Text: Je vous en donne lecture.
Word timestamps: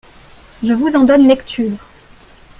Je 0.63 0.73
vous 0.73 0.95
en 0.95 1.03
donne 1.03 1.27
lecture. 1.27 1.77